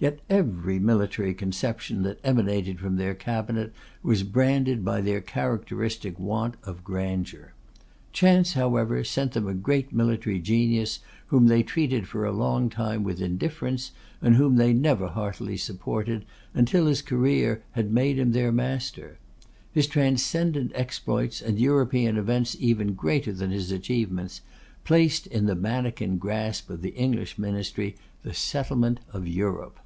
[0.00, 6.54] Yet every military conception that emanated from their cabinet was branded by their characteristic want
[6.62, 7.52] of grandeur.
[8.12, 13.02] Chance, however, sent them a great military genius, whom they treated for a long time
[13.02, 13.90] with indifference,
[14.22, 16.24] and whom they never heartily supported
[16.54, 19.18] until his career had made him their master.
[19.72, 24.42] His transcendent exploits, and European events even greater than his achievements,
[24.84, 29.80] placed in the manikin grasp of the English ministry, the settlement of Europe.